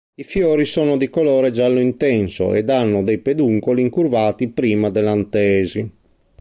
[0.15, 5.91] I fiori sono di colore giallo-intenso ed hanno dei peduncoli incurvati prima dell'antesi.